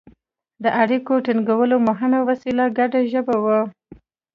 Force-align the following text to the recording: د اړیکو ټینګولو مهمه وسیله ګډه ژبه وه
د 0.63 0.65
اړیکو 0.81 1.13
ټینګولو 1.25 1.75
مهمه 1.87 2.19
وسیله 2.29 2.65
ګډه 2.77 2.99
ژبه 3.11 3.35
وه 3.43 3.59